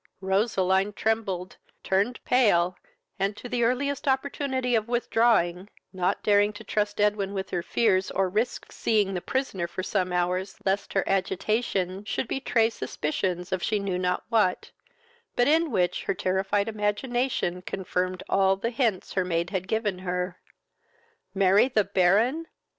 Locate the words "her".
7.51-7.61, 10.93-11.03, 16.05-16.15, 19.13-19.23, 19.99-20.39